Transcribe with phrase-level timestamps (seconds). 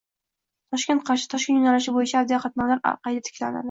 [0.75, 3.59] Toshkent—Qarshi—Toshkent yo‘nalishi bo‘yicha aviaqatnovlar qayta tiklanadi